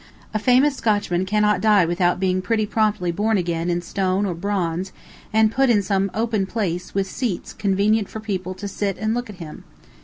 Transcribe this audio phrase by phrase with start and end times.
[0.33, 4.91] A famous Scotchman cannot die without being pretty promptly born again in stone or bronze,
[5.31, 9.29] and put in some open place with seats convenient for people to sit and look
[9.29, 9.63] at him.